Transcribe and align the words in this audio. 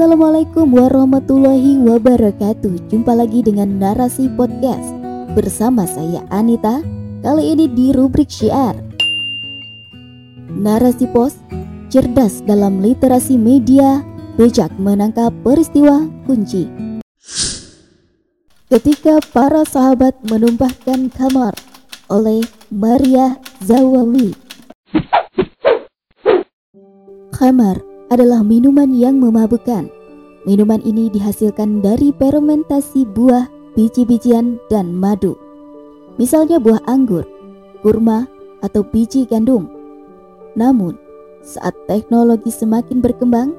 Assalamualaikum 0.00 0.80
warahmatullahi 0.80 1.76
wabarakatuh. 1.76 2.88
Jumpa 2.88 3.12
lagi 3.12 3.44
dengan 3.44 3.76
Narasi 3.76 4.32
Podcast 4.32 4.96
Bersama 5.36 5.84
saya 5.84 6.24
Anita. 6.32 6.80
Kali 7.20 7.52
ini 7.52 7.68
di 7.68 7.92
rubrik 7.92 8.32
syiar. 8.32 8.80
Narasi 10.56 11.04
Pos 11.04 11.36
Cerdas 11.92 12.40
dalam 12.48 12.80
literasi 12.80 13.36
media 13.36 14.00
Bijak 14.40 14.72
menangkap 14.80 15.36
peristiwa 15.44 16.08
kunci. 16.24 16.64
Ketika 18.72 19.20
para 19.36 19.68
sahabat 19.68 20.16
menumpahkan 20.24 21.12
kamar 21.12 21.52
Oleh 22.08 22.40
Maria 22.72 23.36
Zawawi 23.60 24.32
Khamar 27.36 27.89
adalah 28.10 28.42
minuman 28.42 28.90
yang 28.90 29.22
memabukkan. 29.22 29.86
Minuman 30.42 30.82
ini 30.82 31.06
dihasilkan 31.08 31.78
dari 31.78 32.10
fermentasi 32.10 33.06
buah, 33.06 33.46
biji-bijian, 33.78 34.58
dan 34.66 34.90
madu. 34.90 35.38
Misalnya 36.18 36.58
buah 36.58 36.82
anggur, 36.90 37.22
kurma, 37.86 38.26
atau 38.60 38.82
biji 38.82 39.24
gandum. 39.30 39.70
Namun, 40.58 40.98
saat 41.40 41.72
teknologi 41.86 42.50
semakin 42.50 42.98
berkembang, 42.98 43.54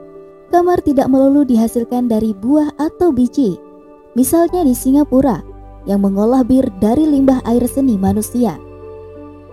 kamar 0.52 0.84
tidak 0.84 1.08
melulu 1.08 1.48
dihasilkan 1.48 2.12
dari 2.12 2.36
buah 2.36 2.76
atau 2.76 3.10
biji. 3.10 3.58
Misalnya 4.14 4.68
di 4.68 4.76
Singapura, 4.76 5.42
yang 5.88 6.04
mengolah 6.04 6.46
bir 6.46 6.68
dari 6.84 7.08
limbah 7.08 7.42
air 7.48 7.64
seni 7.66 7.96
manusia. 7.98 8.60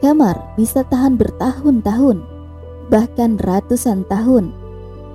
Kamar 0.03 0.37
bisa 0.59 0.83
tahan 0.85 1.17
bertahun-tahun, 1.17 2.21
bahkan 2.91 3.41
ratusan 3.41 4.05
tahun 4.11 4.68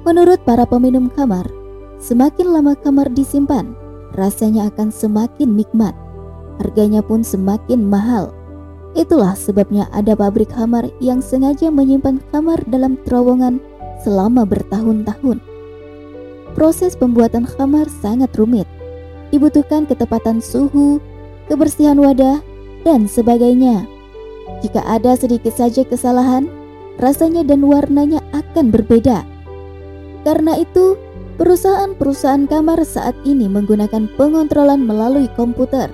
Menurut 0.04 0.44
para 0.44 0.68
peminum 0.68 1.08
kamar, 1.08 1.48
semakin 1.96 2.52
lama 2.52 2.76
kamar 2.76 3.08
disimpan, 3.16 3.72
rasanya 4.20 4.68
akan 4.68 4.92
semakin 4.92 5.56
nikmat. 5.56 5.96
Harganya 6.60 7.00
pun 7.00 7.24
semakin 7.24 7.88
mahal. 7.88 8.36
Itulah 9.00 9.34
sebabnya 9.34 9.88
ada 9.96 10.14
pabrik 10.14 10.52
kamar 10.52 10.92
yang 11.00 11.24
sengaja 11.24 11.72
menyimpan 11.72 12.20
kamar 12.36 12.60
dalam 12.68 13.00
terowongan 13.08 13.64
selama 14.04 14.44
bertahun-tahun. 14.44 15.40
Proses 16.54 16.94
pembuatan 16.94 17.48
kamar 17.48 17.90
sangat 17.90 18.36
rumit. 18.38 18.68
Dibutuhkan 19.34 19.90
ketepatan 19.90 20.44
suhu, 20.44 21.02
kebersihan 21.50 21.98
wadah, 21.98 22.44
dan 22.86 23.10
sebagainya. 23.10 23.88
Jika 24.62 24.84
ada 24.84 25.18
sedikit 25.18 25.56
saja 25.56 25.82
kesalahan, 25.88 26.52
rasanya 27.02 27.42
dan 27.42 27.66
warnanya 27.66 28.22
akan 28.36 28.70
berbeda. 28.70 29.33
Karena 30.24 30.56
itu, 30.56 30.96
perusahaan-perusahaan 31.36 32.48
kamar 32.48 32.80
saat 32.88 33.16
ini 33.28 33.52
menggunakan 33.52 34.08
pengontrolan 34.16 34.88
melalui 34.88 35.28
komputer 35.36 35.92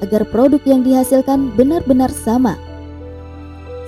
agar 0.00 0.24
produk 0.28 0.60
yang 0.64 0.80
dihasilkan 0.84 1.52
benar-benar 1.56 2.08
sama. 2.08 2.56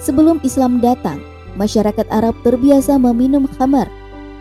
Sebelum 0.04 0.40
Islam 0.44 0.84
datang, 0.84 1.20
masyarakat 1.56 2.06
Arab 2.12 2.36
terbiasa 2.44 3.00
meminum 3.00 3.48
khamar. 3.58 3.88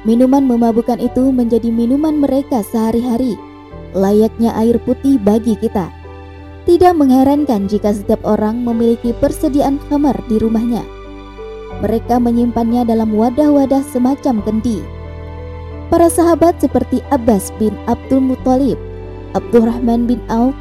Minuman 0.05 0.45
memabukkan 0.45 1.01
itu 1.01 1.33
menjadi 1.33 1.67
minuman 1.67 2.21
mereka 2.21 2.63
sehari-hari, 2.63 3.35
layaknya 3.91 4.55
air 4.55 4.79
putih 4.83 5.19
bagi 5.19 5.57
kita. 5.59 5.91
Tidak 6.63 6.93
mengherankan 6.95 7.67
jika 7.67 7.91
setiap 7.95 8.21
orang 8.23 8.63
memiliki 8.63 9.11
persediaan 9.17 9.79
khamar 9.87 10.15
di 10.31 10.39
rumahnya. 10.39 10.83
Mereka 11.83 12.19
menyimpannya 12.19 12.87
dalam 12.87 13.11
wadah-wadah 13.15 13.83
semacam 13.91 14.39
kendi 14.43 14.96
Para 15.87 16.11
sahabat 16.11 16.59
seperti 16.59 16.99
Abbas 17.15 17.47
bin 17.55 17.71
Abdul 17.87 18.19
Muthalib, 18.19 18.75
Abdurrahman 19.31 20.03
bin 20.03 20.19
Auf, 20.27 20.51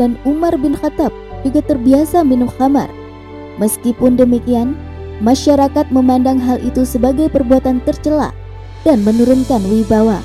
dan 0.00 0.16
Umar 0.24 0.56
bin 0.56 0.72
Khattab 0.72 1.12
juga 1.44 1.60
terbiasa 1.60 2.24
minum 2.24 2.48
khamar. 2.48 2.88
Meskipun 3.60 4.16
demikian, 4.16 4.72
masyarakat 5.20 5.84
memandang 5.92 6.40
hal 6.40 6.56
itu 6.64 6.88
sebagai 6.88 7.28
perbuatan 7.28 7.84
tercela 7.84 8.32
dan 8.88 9.04
menurunkan 9.04 9.60
wibawa. 9.68 10.16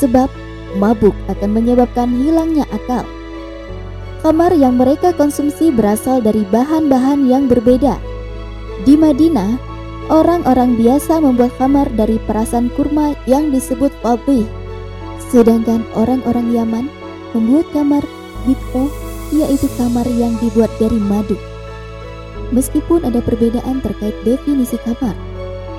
Sebab 0.00 0.32
mabuk 0.80 1.12
akan 1.28 1.52
menyebabkan 1.52 2.08
hilangnya 2.08 2.64
akal. 2.72 3.04
Khamar 4.24 4.56
yang 4.56 4.80
mereka 4.80 5.12
konsumsi 5.12 5.68
berasal 5.68 6.24
dari 6.24 6.48
bahan-bahan 6.48 7.28
yang 7.28 7.44
berbeda. 7.44 8.00
Di 8.88 8.96
Madinah, 8.96 9.73
Orang-orang 10.12 10.76
biasa 10.76 11.16
membuat 11.16 11.56
kamar 11.56 11.88
dari 11.96 12.20
perasan 12.28 12.68
kurma 12.76 13.16
yang 13.24 13.48
disebut 13.48 13.88
fadih. 14.04 14.44
Sedangkan 15.32 15.80
orang-orang 15.96 16.52
Yaman 16.52 16.86
membuat 17.32 17.64
kamar 17.72 18.04
bitpo, 18.44 18.92
yaitu 19.32 19.64
kamar 19.80 20.04
yang 20.12 20.36
dibuat 20.44 20.68
dari 20.76 21.00
madu. 21.00 21.40
Meskipun 22.52 23.08
ada 23.08 23.24
perbedaan 23.24 23.80
terkait 23.80 24.12
definisi 24.28 24.76
kamar, 24.84 25.16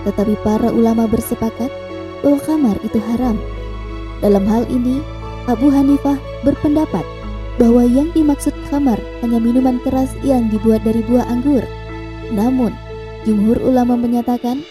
tetapi 0.10 0.34
para 0.42 0.74
ulama 0.74 1.06
bersepakat 1.06 1.70
bahwa 2.26 2.42
kamar 2.42 2.76
itu 2.82 2.98
haram. 3.14 3.38
Dalam 4.26 4.50
hal 4.50 4.66
ini, 4.74 5.06
Abu 5.46 5.70
Hanifah 5.70 6.18
berpendapat 6.42 7.06
bahwa 7.62 7.86
yang 7.86 8.10
dimaksud 8.18 8.58
kamar 8.74 8.98
hanya 9.22 9.38
minuman 9.38 9.78
keras 9.86 10.10
yang 10.26 10.50
dibuat 10.50 10.82
dari 10.82 11.06
buah 11.06 11.30
anggur. 11.30 11.62
Namun, 12.34 12.74
Jumhur 13.26 13.58
ulama 13.66 13.98
menyatakan 13.98 14.62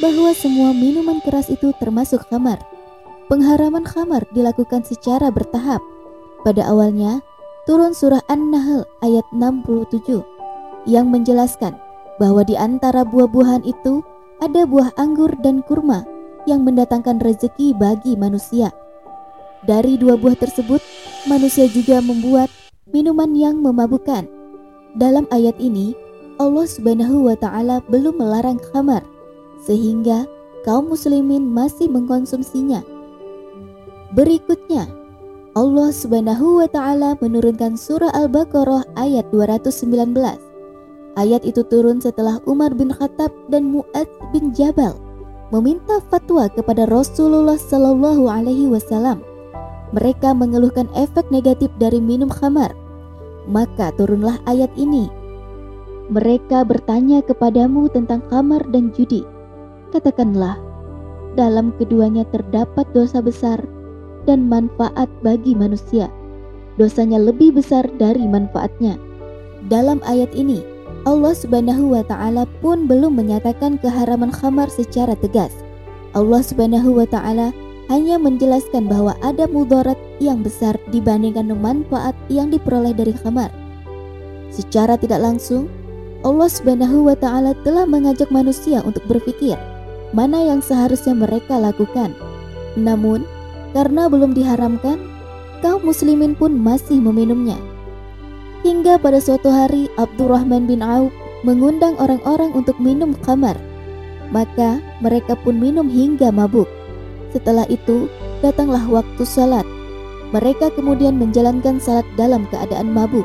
bahwa 0.00 0.32
semua 0.32 0.72
minuman 0.72 1.20
keras 1.20 1.52
itu 1.52 1.76
termasuk 1.76 2.24
khamar. 2.32 2.56
Pengharaman 3.28 3.84
khamar 3.84 4.24
dilakukan 4.32 4.80
secara 4.88 5.28
bertahap. 5.28 5.84
Pada 6.40 6.64
awalnya, 6.64 7.20
turun 7.68 7.92
surah 7.92 8.24
An-Nahl 8.32 8.88
ayat 9.04 9.28
67 9.36 10.24
yang 10.88 11.12
menjelaskan 11.12 11.76
bahwa 12.16 12.40
di 12.48 12.56
antara 12.56 13.04
buah-buahan 13.04 13.68
itu 13.68 14.00
ada 14.40 14.64
buah 14.64 14.96
anggur 14.96 15.36
dan 15.44 15.60
kurma 15.60 16.08
yang 16.48 16.64
mendatangkan 16.64 17.20
rezeki 17.20 17.76
bagi 17.76 18.16
manusia. 18.16 18.72
Dari 19.68 20.00
dua 20.00 20.16
buah 20.16 20.38
tersebut, 20.38 20.80
manusia 21.28 21.68
juga 21.68 22.00
membuat 22.00 22.48
minuman 22.88 23.36
yang 23.36 23.60
memabukkan. 23.60 24.24
Dalam 24.96 25.28
ayat 25.28 25.60
ini, 25.60 25.92
Allah 26.38 26.66
Subhanahu 26.70 27.26
wa 27.26 27.34
taala 27.34 27.82
belum 27.90 28.22
melarang 28.22 28.62
khamar 28.70 29.02
sehingga 29.58 30.22
kaum 30.62 30.86
muslimin 30.86 31.50
masih 31.50 31.90
mengkonsumsinya. 31.90 32.86
Berikutnya, 34.14 34.86
Allah 35.58 35.90
Subhanahu 35.90 36.62
wa 36.62 36.68
taala 36.70 37.18
menurunkan 37.18 37.74
surah 37.74 38.14
Al-Baqarah 38.14 38.86
ayat 38.94 39.26
219. 39.34 40.14
Ayat 41.18 41.42
itu 41.42 41.66
turun 41.66 41.98
setelah 41.98 42.38
Umar 42.46 42.70
bin 42.78 42.94
Khattab 42.94 43.34
dan 43.50 43.74
Mu'ad 43.74 44.06
bin 44.30 44.54
Jabal 44.54 44.94
meminta 45.50 45.98
fatwa 46.06 46.46
kepada 46.46 46.86
Rasulullah 46.86 47.58
Sallallahu 47.58 48.30
alaihi 48.30 48.70
wasallam. 48.70 49.26
Mereka 49.90 50.38
mengeluhkan 50.38 50.86
efek 50.94 51.26
negatif 51.34 51.74
dari 51.82 51.98
minum 51.98 52.30
khamar. 52.30 52.70
Maka 53.50 53.90
turunlah 53.98 54.38
ayat 54.46 54.70
ini 54.78 55.10
mereka 56.08 56.64
bertanya 56.64 57.20
kepadamu 57.20 57.92
tentang 57.92 58.24
kamar 58.32 58.64
dan 58.72 58.88
judi. 58.96 59.24
Katakanlah, 59.92 60.56
dalam 61.36 61.72
keduanya 61.76 62.24
terdapat 62.32 62.88
dosa 62.96 63.20
besar 63.20 63.60
dan 64.24 64.48
manfaat 64.48 65.08
bagi 65.20 65.52
manusia. 65.52 66.08
Dosanya 66.80 67.20
lebih 67.20 67.56
besar 67.56 67.84
dari 68.00 68.24
manfaatnya. 68.24 68.96
Dalam 69.68 70.00
ayat 70.06 70.32
ini, 70.32 70.64
Allah 71.04 71.32
Subhanahu 71.36 71.96
wa 71.96 72.02
taala 72.04 72.48
pun 72.60 72.88
belum 72.88 73.16
menyatakan 73.16 73.80
keharaman 73.80 74.32
khamar 74.32 74.68
secara 74.72 75.16
tegas. 75.18 75.52
Allah 76.16 76.40
Subhanahu 76.40 76.96
wa 76.98 77.06
taala 77.08 77.52
hanya 77.88 78.20
menjelaskan 78.20 78.84
bahwa 78.84 79.16
ada 79.24 79.48
mudarat 79.48 79.96
yang 80.20 80.44
besar 80.44 80.76
dibandingkan 80.92 81.48
manfaat 81.56 82.12
yang 82.28 82.52
diperoleh 82.52 82.92
dari 82.92 83.16
khamar. 83.16 83.48
Secara 84.52 85.00
tidak 85.00 85.24
langsung, 85.24 85.68
Allah 86.26 86.50
Subhanahu 86.50 87.06
wa 87.06 87.14
taala 87.14 87.54
telah 87.62 87.86
mengajak 87.86 88.26
manusia 88.34 88.82
untuk 88.82 89.06
berpikir 89.06 89.54
mana 90.10 90.40
yang 90.40 90.58
seharusnya 90.58 91.14
mereka 91.14 91.60
lakukan. 91.60 92.16
Namun, 92.74 93.22
karena 93.76 94.08
belum 94.08 94.32
diharamkan, 94.32 94.98
kaum 95.60 95.84
muslimin 95.84 96.32
pun 96.34 96.56
masih 96.56 96.98
meminumnya. 96.98 97.58
Hingga 98.66 98.98
pada 98.98 99.22
suatu 99.22 99.52
hari 99.52 99.86
Abdurrahman 100.00 100.66
bin 100.66 100.82
Auf 100.82 101.14
mengundang 101.46 101.94
orang-orang 102.02 102.50
untuk 102.56 102.74
minum 102.82 103.14
khamar. 103.22 103.54
Maka 104.34 104.82
mereka 104.98 105.38
pun 105.38 105.56
minum 105.56 105.86
hingga 105.86 106.34
mabuk. 106.34 106.66
Setelah 107.30 107.64
itu, 107.70 108.10
datanglah 108.42 108.82
waktu 108.90 109.22
salat. 109.22 109.64
Mereka 110.34 110.74
kemudian 110.76 111.16
menjalankan 111.16 111.80
salat 111.80 112.04
dalam 112.18 112.44
keadaan 112.50 112.92
mabuk. 112.92 113.24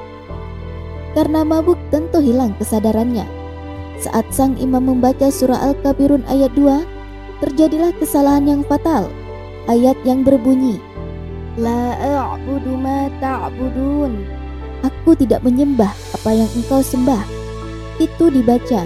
Karena 1.13 1.45
mabuk 1.45 1.77
tentu 1.93 2.17
hilang 2.17 2.57
kesadarannya. 2.57 3.25
Saat 4.01 4.33
sang 4.33 4.57
imam 4.57 4.81
membaca 4.81 5.29
surah 5.29 5.61
Al-Kabirun 5.71 6.25
ayat 6.25 6.51
2, 6.57 6.81
terjadilah 7.39 7.93
kesalahan 8.01 8.49
yang 8.49 8.61
fatal. 8.65 9.07
ayat 9.71 9.95
yang 10.03 10.27
berbunyi, 10.27 10.79
La 11.55 11.95
a'budu 11.95 12.75
ma 12.75 13.07
ta'budun. 13.21 14.25
Aku 14.83 15.15
tidak 15.15 15.45
menyembah 15.45 15.93
apa 16.11 16.31
yang 16.35 16.49
engkau 16.57 16.83
sembah. 16.83 17.23
Itu 18.01 18.27
dibaca, 18.33 18.83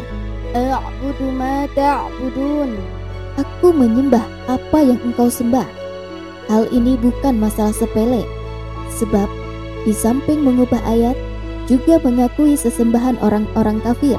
A'budu 0.54 1.32
ma 1.34 1.66
ta'budun. 1.74 2.78
Aku 3.38 3.74
menyembah 3.74 4.26
apa 4.52 4.80
yang 4.84 5.00
engkau 5.02 5.32
sembah. 5.32 5.66
Hal 6.52 6.70
ini 6.70 7.00
bukan 7.00 7.40
masalah 7.40 7.74
sepele, 7.74 8.24
sebab 8.94 9.28
di 9.84 9.92
samping 9.96 10.44
mengubah 10.44 10.80
ayat, 10.86 11.16
juga 11.68 12.00
mengakui 12.02 12.56
sesembahan 12.56 13.20
orang-orang 13.20 13.84
kafir. 13.84 14.18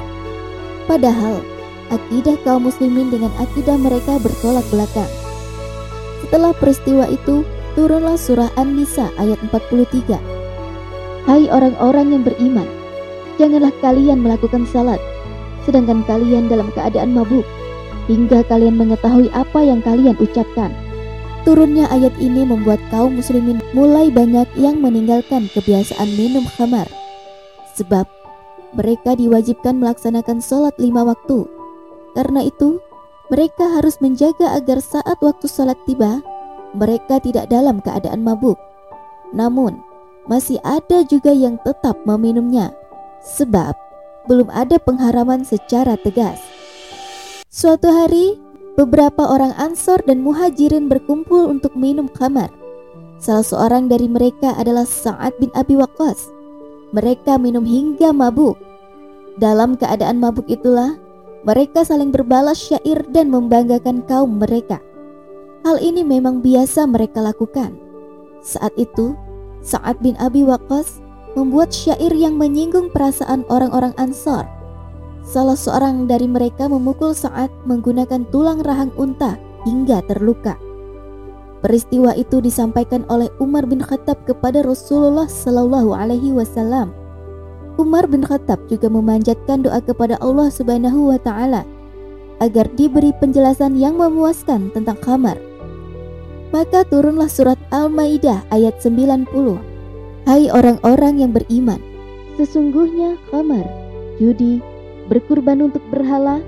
Padahal, 0.85 1.41
akidah 1.89 2.37
kaum 2.45 2.69
muslimin 2.69 3.09
dengan 3.09 3.33
akidah 3.41 3.77
mereka 3.77 4.21
bertolak 4.21 4.65
belakang. 4.69 5.09
Setelah 6.25 6.53
peristiwa 6.53 7.09
itu, 7.09 7.41
turunlah 7.73 8.17
surah 8.17 8.53
An-Nisa 8.57 9.09
ayat 9.17 9.41
43. 9.49 10.17
Hai 11.25 11.49
orang-orang 11.49 12.13
yang 12.13 12.23
beriman, 12.25 12.69
janganlah 13.41 13.73
kalian 13.81 14.21
melakukan 14.21 14.65
salat, 14.69 15.01
sedangkan 15.65 16.05
kalian 16.05 16.49
dalam 16.49 16.69
keadaan 16.73 17.13
mabuk, 17.13 17.45
hingga 18.09 18.45
kalian 18.45 18.77
mengetahui 18.77 19.29
apa 19.33 19.61
yang 19.61 19.81
kalian 19.85 20.17
ucapkan. 20.17 20.73
Turunnya 21.47 21.87
ayat 21.89 22.13
ini 22.19 22.43
membuat 22.45 22.77
kaum 22.91 23.17
muslimin 23.17 23.63
mulai 23.71 24.11
banyak 24.11 24.45
yang 24.59 24.83
meninggalkan 24.83 25.47
kebiasaan 25.55 26.09
minum 26.19 26.45
khamar. 26.57 26.98
Sebab 27.79 28.05
mereka 28.75 29.15
diwajibkan 29.15 29.79
melaksanakan 29.79 30.43
sholat 30.43 30.75
lima 30.77 31.07
waktu. 31.07 31.47
Karena 32.13 32.43
itu, 32.45 32.83
mereka 33.31 33.71
harus 33.79 33.97
menjaga 34.03 34.57
agar 34.57 34.83
saat 34.83 35.17
waktu 35.23 35.47
sholat 35.47 35.79
tiba, 35.87 36.19
mereka 36.75 37.17
tidak 37.23 37.47
dalam 37.47 37.79
keadaan 37.79 38.21
mabuk. 38.21 38.59
Namun, 39.31 39.79
masih 40.27 40.59
ada 40.61 41.01
juga 41.07 41.33
yang 41.33 41.57
tetap 41.63 41.97
meminumnya. 42.05 42.75
Sebab, 43.23 43.73
belum 44.29 44.49
ada 44.53 44.77
pengharaman 44.77 45.41
secara 45.47 45.97
tegas. 45.97 46.41
Suatu 47.49 47.89
hari, 47.89 48.37
beberapa 48.77 49.25
orang 49.25 49.53
Ansor 49.57 50.05
dan 50.05 50.21
Muhajirin 50.21 50.85
berkumpul 50.85 51.49
untuk 51.49 51.73
minum 51.73 52.05
khamar. 52.11 52.53
Salah 53.17 53.43
seorang 53.43 53.89
dari 53.89 54.05
mereka 54.05 54.53
adalah 54.55 54.85
Sa'ad 54.85 55.35
bin 55.41 55.49
Abi 55.57 55.75
Waqqas. 55.75 56.38
Mereka 56.89 57.37
minum 57.37 57.63
hingga 57.65 58.09
mabuk. 58.09 58.57
Dalam 59.37 59.77
keadaan 59.77 60.19
mabuk 60.19 60.49
itulah, 60.49 60.97
mereka 61.45 61.85
saling 61.85 62.11
berbalas 62.11 62.59
syair 62.59 63.05
dan 63.13 63.31
membanggakan 63.31 64.03
kaum 64.09 64.41
mereka. 64.41 64.81
Hal 65.63 65.79
ini 65.79 66.01
memang 66.01 66.41
biasa 66.41 66.89
mereka 66.89 67.21
lakukan. 67.21 67.77
Saat 68.41 68.73
itu, 68.75 69.15
Sa'ad 69.59 69.99
bin 69.99 70.15
Abi 70.17 70.47
Waqqas 70.47 71.03
membuat 71.35 71.75
syair 71.75 72.15
yang 72.15 72.39
menyinggung 72.39 72.89
perasaan 72.89 73.43
orang-orang 73.51 73.91
Ansor 73.99 74.47
Salah 75.29 75.53
seorang 75.53 76.09
dari 76.09 76.25
mereka 76.25 76.65
memukul 76.65 77.13
saat 77.13 77.53
menggunakan 77.69 78.25
tulang 78.33 78.65
rahang 78.65 78.89
unta 78.97 79.37
hingga 79.61 80.01
terluka. 80.09 80.57
Peristiwa 81.59 82.15
itu 82.15 82.39
disampaikan 82.39 83.03
oleh 83.11 83.27
Umar 83.43 83.67
bin 83.67 83.83
Khattab 83.83 84.23
kepada 84.23 84.63
Rasulullah 84.63 85.27
Sallallahu 85.27 85.91
Alaihi 85.91 86.31
Wasallam. 86.31 86.95
Umar 87.75 88.07
bin 88.07 88.23
Khattab 88.23 88.63
juga 88.71 88.87
memanjatkan 88.87 89.67
doa 89.67 89.83
kepada 89.83 90.15
Allah 90.23 90.47
Subhanahu 90.47 91.11
Wa 91.11 91.19
Taala 91.19 91.67
agar 92.39 92.71
diberi 92.79 93.11
penjelasan 93.11 93.75
yang 93.75 93.99
memuaskan 93.99 94.71
tentang 94.71 94.95
khamar. 95.03 95.35
Maka 96.55 96.87
turunlah 96.87 97.27
surat 97.27 97.59
Al-Maidah 97.75 98.47
ayat 98.55 98.79
90. 98.79 99.27
Hai 100.23 100.47
orang-orang 100.47 101.19
yang 101.19 101.31
beriman, 101.35 101.83
sesungguhnya 102.39 103.19
khamar, 103.29 103.67
judi, 104.17 104.63
berkurban 105.11 105.59
untuk 105.59 105.83
berhala, 105.91 106.39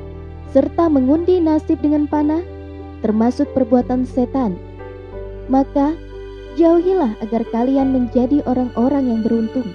serta 0.56 0.88
mengundi 0.88 1.44
nasib 1.44 1.84
dengan 1.84 2.08
panah, 2.08 2.44
termasuk 3.04 3.52
perbuatan 3.52 4.08
setan. 4.08 4.56
Maka 5.52 5.92
jauhilah 6.56 7.20
agar 7.20 7.44
kalian 7.52 7.92
menjadi 7.92 8.40
orang-orang 8.48 9.12
yang 9.12 9.20
beruntung. 9.20 9.68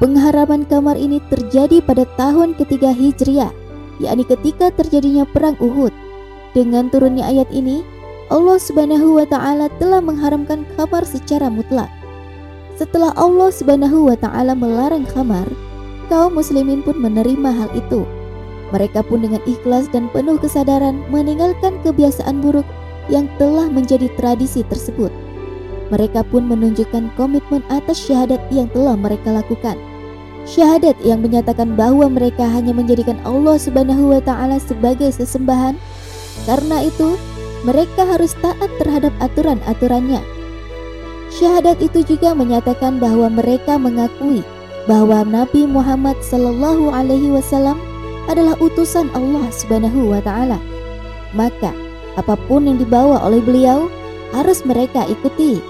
Pengharaman 0.00 0.64
kamar 0.64 0.96
ini 0.96 1.20
terjadi 1.28 1.84
pada 1.84 2.08
tahun 2.16 2.56
ketiga 2.56 2.94
Hijriah, 2.94 3.52
yakni 4.00 4.24
ketika 4.24 4.72
terjadinya 4.72 5.28
perang 5.28 5.60
Uhud. 5.60 5.92
Dengan 6.56 6.88
turunnya 6.88 7.28
ayat 7.28 7.52
ini, 7.52 7.84
Allah 8.32 8.56
Subhanahu 8.56 9.20
wa 9.20 9.26
taala 9.28 9.68
telah 9.76 10.00
mengharamkan 10.00 10.64
kamar 10.78 11.04
secara 11.04 11.52
mutlak. 11.52 11.90
Setelah 12.78 13.10
Allah 13.18 13.50
Subhanahu 13.50 14.08
wa 14.08 14.16
taala 14.16 14.54
melarang 14.54 15.04
kamar, 15.12 15.44
kaum 16.06 16.38
muslimin 16.38 16.80
pun 16.80 16.96
menerima 16.96 17.50
hal 17.50 17.70
itu. 17.76 18.06
Mereka 18.70 19.04
pun 19.08 19.26
dengan 19.26 19.42
ikhlas 19.50 19.90
dan 19.90 20.08
penuh 20.14 20.38
kesadaran 20.38 21.02
meninggalkan 21.10 21.80
kebiasaan 21.82 22.38
buruk 22.38 22.68
yang 23.08 23.28
telah 23.40 23.68
menjadi 23.68 24.08
tradisi 24.16 24.64
tersebut. 24.64 25.12
Mereka 25.88 26.24
pun 26.28 26.44
menunjukkan 26.44 27.16
komitmen 27.16 27.64
atas 27.72 27.96
syahadat 28.04 28.40
yang 28.52 28.68
telah 28.72 28.92
mereka 28.92 29.32
lakukan. 29.32 29.76
Syahadat 30.44 30.96
yang 31.04 31.20
menyatakan 31.24 31.76
bahwa 31.76 32.08
mereka 32.08 32.44
hanya 32.48 32.72
menjadikan 32.72 33.20
Allah 33.24 33.56
Subhanahu 33.60 34.16
wa 34.16 34.20
taala 34.20 34.60
sebagai 34.60 35.12
sesembahan. 35.12 35.76
Karena 36.44 36.84
itu, 36.84 37.16
mereka 37.64 38.04
harus 38.04 38.32
taat 38.38 38.70
terhadap 38.80 39.12
aturan-aturannya. 39.20 40.20
Syahadat 41.28 41.84
itu 41.84 42.00
juga 42.04 42.32
menyatakan 42.32 42.96
bahwa 42.96 43.28
mereka 43.28 43.76
mengakui 43.76 44.40
bahwa 44.88 45.20
Nabi 45.20 45.68
Muhammad 45.68 46.16
Sallallahu 46.24 46.88
Alaihi 46.88 47.28
Wasallam 47.28 47.76
adalah 48.28 48.56
utusan 48.60 49.12
Allah 49.12 49.44
Subhanahu 49.52 50.16
Wa 50.16 50.20
Taala. 50.24 50.56
Maka 51.36 51.76
apa 52.18 52.34
pun 52.50 52.66
yang 52.66 52.82
dibawa 52.82 53.22
oleh 53.22 53.38
beliau 53.38 53.86
harus 54.34 54.66
mereka 54.66 55.06
ikuti, 55.06 55.62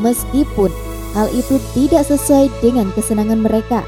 meskipun 0.00 0.72
hal 1.12 1.28
itu 1.36 1.60
tidak 1.76 2.08
sesuai 2.08 2.48
dengan 2.64 2.88
kesenangan 2.96 3.44
mereka. 3.44 3.84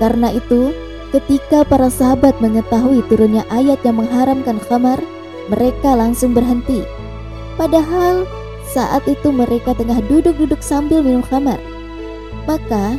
Karena 0.00 0.32
itu, 0.32 0.72
ketika 1.12 1.62
para 1.68 1.92
sahabat 1.92 2.40
mengetahui 2.40 3.04
turunnya 3.12 3.44
ayat 3.52 3.78
yang 3.84 4.00
mengharamkan 4.00 4.56
khamar, 4.64 4.98
mereka 5.52 5.92
langsung 5.92 6.32
berhenti. 6.32 6.80
Padahal 7.60 8.24
saat 8.72 9.04
itu 9.04 9.28
mereka 9.28 9.76
tengah 9.76 10.00
duduk-duduk 10.08 10.64
sambil 10.64 11.04
minum 11.04 11.20
khamar. 11.20 11.60
Maka 12.48 12.96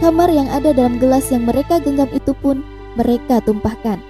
Kamar 0.00 0.32
yang 0.32 0.48
ada 0.48 0.72
dalam 0.72 0.96
gelas 0.96 1.28
yang 1.28 1.44
mereka 1.44 1.76
genggam 1.76 2.08
itu 2.08 2.32
pun 2.40 2.64
mereka 2.96 3.36
tumpahkan. 3.44 4.00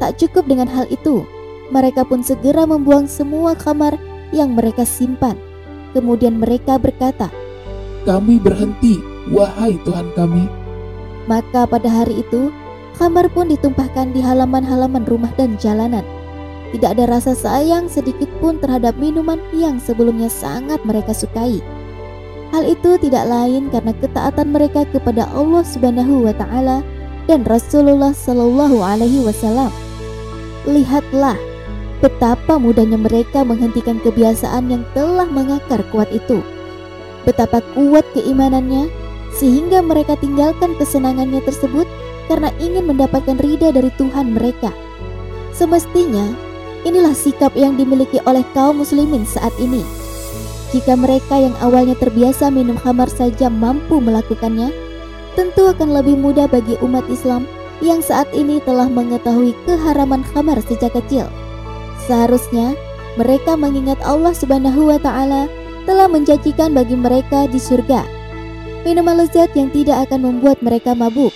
Tak 0.00 0.16
cukup 0.16 0.48
dengan 0.48 0.64
hal 0.64 0.88
itu, 0.88 1.28
mereka 1.70 2.02
pun 2.02 2.20
segera 2.20 2.66
membuang 2.66 3.06
semua 3.06 3.54
kamar 3.54 3.96
yang 4.34 4.54
mereka 4.54 4.82
simpan. 4.86 5.38
Kemudian 5.90 6.38
mereka 6.38 6.78
berkata, 6.78 7.30
"Kami 8.06 8.38
berhenti, 8.38 8.98
wahai 9.30 9.74
Tuhan 9.82 10.14
kami." 10.14 10.46
Maka 11.26 11.66
pada 11.66 11.86
hari 11.90 12.22
itu, 12.22 12.50
kamar 12.98 13.30
pun 13.30 13.50
ditumpahkan 13.50 14.14
di 14.14 14.22
halaman-halaman 14.22 15.06
rumah 15.06 15.30
dan 15.34 15.58
jalanan. 15.58 16.02
Tidak 16.70 16.86
ada 16.86 17.18
rasa 17.18 17.34
sayang 17.34 17.90
sedikit 17.90 18.30
pun 18.38 18.62
terhadap 18.62 18.94
minuman 18.94 19.42
yang 19.50 19.82
sebelumnya 19.82 20.30
sangat 20.30 20.78
mereka 20.86 21.10
sukai. 21.10 21.58
Hal 22.54 22.66
itu 22.66 22.98
tidak 22.98 23.26
lain 23.26 23.70
karena 23.70 23.94
ketaatan 23.98 24.54
mereka 24.54 24.86
kepada 24.90 25.26
Allah 25.34 25.62
Subhanahu 25.66 26.26
wa 26.26 26.34
taala 26.34 26.82
dan 27.26 27.42
Rasulullah 27.46 28.14
Shallallahu 28.14 28.82
alaihi 28.82 29.22
wasallam. 29.22 29.70
Lihatlah 30.66 31.49
betapa 32.00 32.56
mudahnya 32.56 32.96
mereka 32.96 33.44
menghentikan 33.44 34.00
kebiasaan 34.00 34.72
yang 34.72 34.82
telah 34.96 35.28
mengakar 35.28 35.84
kuat 35.92 36.08
itu. 36.12 36.40
Betapa 37.28 37.60
kuat 37.76 38.08
keimanannya 38.16 38.88
sehingga 39.36 39.84
mereka 39.84 40.16
tinggalkan 40.16 40.74
kesenangannya 40.80 41.44
tersebut 41.44 41.84
karena 42.26 42.48
ingin 42.58 42.88
mendapatkan 42.88 43.36
ridha 43.38 43.70
dari 43.70 43.92
Tuhan 44.00 44.32
mereka. 44.32 44.72
Semestinya, 45.52 46.24
inilah 46.88 47.12
sikap 47.12 47.52
yang 47.52 47.76
dimiliki 47.76 48.18
oleh 48.24 48.42
kaum 48.56 48.80
muslimin 48.80 49.28
saat 49.28 49.52
ini. 49.60 49.84
Jika 50.70 50.94
mereka 50.94 51.36
yang 51.36 51.52
awalnya 51.60 51.98
terbiasa 51.98 52.48
minum 52.48 52.78
khamar 52.78 53.10
saja 53.10 53.50
mampu 53.50 53.98
melakukannya, 53.98 54.70
tentu 55.34 55.66
akan 55.66 55.90
lebih 55.90 56.16
mudah 56.16 56.46
bagi 56.46 56.78
umat 56.80 57.04
Islam 57.10 57.44
yang 57.82 57.98
saat 58.00 58.30
ini 58.30 58.62
telah 58.62 58.86
mengetahui 58.86 59.52
keharaman 59.66 60.22
khamar 60.30 60.62
sejak 60.62 60.94
kecil. 60.94 61.26
Seharusnya 62.10 62.74
mereka 63.14 63.54
mengingat 63.54 64.02
Allah 64.02 64.34
Subhanahu 64.34 64.90
wa 64.90 64.98
taala 64.98 65.46
telah 65.86 66.10
menjanjikan 66.10 66.74
bagi 66.74 66.98
mereka 66.98 67.46
di 67.46 67.62
surga 67.62 68.18
minuman 68.82 69.20
lezat 69.20 69.52
yang 69.52 69.68
tidak 69.70 70.08
akan 70.08 70.24
membuat 70.24 70.60
mereka 70.64 70.96
mabuk. 70.96 71.32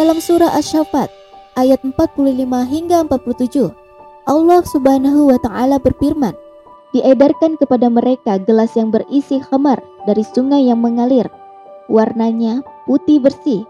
Dalam 0.00 0.16
surah 0.16 0.56
Asy-Syaffat 0.56 1.12
ayat 1.60 1.80
45 1.84 2.16
hingga 2.66 3.04
47, 3.04 3.68
Allah 4.24 4.60
Subhanahu 4.64 5.28
wa 5.28 5.38
taala 5.44 5.76
berfirman, 5.76 6.32
Diedarkan 6.90 7.54
kepada 7.54 7.86
mereka 7.86 8.42
gelas 8.42 8.74
yang 8.74 8.90
berisi 8.90 9.38
khamar 9.38 9.78
dari 10.10 10.26
sungai 10.26 10.66
yang 10.66 10.82
mengalir. 10.82 11.30
Warnanya 11.86 12.66
putih 12.90 13.22
bersih, 13.22 13.62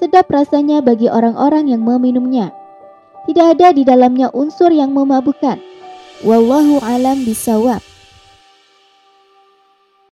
sedap 0.00 0.32
rasanya 0.32 0.80
bagi 0.80 1.12
orang-orang 1.12 1.68
yang 1.68 1.84
meminumnya. 1.84 2.48
Tidak 3.28 3.58
ada 3.58 3.76
di 3.76 3.84
dalamnya 3.84 4.32
unsur 4.32 4.72
yang 4.72 4.96
memabukkan. 4.96 5.71
Wallahu 6.22 6.78
alam 6.86 7.26
bisawab. 7.26 7.91